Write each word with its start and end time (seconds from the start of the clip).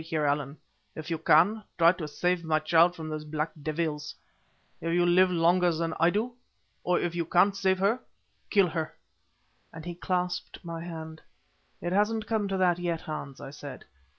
Heer 0.03 0.25
Allan, 0.25 0.57
if 0.95 1.11
you 1.11 1.19
can, 1.19 1.61
try 1.77 1.91
to 1.91 2.07
save 2.07 2.43
my 2.43 2.57
child 2.57 2.95
from 2.95 3.07
those 3.09 3.23
black 3.23 3.51
devils; 3.61 4.15
if 4.81 4.91
you 4.91 5.05
live 5.05 5.29
longer 5.29 5.71
than 5.71 5.93
I 5.99 6.09
do, 6.09 6.33
or 6.83 6.99
if 6.99 7.13
you 7.13 7.23
can't 7.23 7.55
save 7.55 7.77
her, 7.77 7.99
kill 8.49 8.69
her," 8.69 8.95
and 9.71 9.85
he 9.85 9.93
clasped 9.93 10.65
my 10.65 10.83
hand. 10.83 11.21
"It 11.81 11.93
hasn't 11.93 12.25
come 12.25 12.47
to 12.47 12.57
that 12.57 12.79
yet, 12.79 13.01
Hans," 13.01 13.39
I 13.39 13.51
said. 13.51 13.85